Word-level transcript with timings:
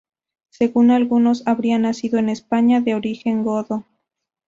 Según 0.49 0.89
algunos 0.89 1.43
habría 1.47 1.77
nacido 1.77 2.17
en 2.17 2.29
España, 2.29 2.81
de 2.81 2.95
origen 2.95 3.43
godo. 3.43 3.85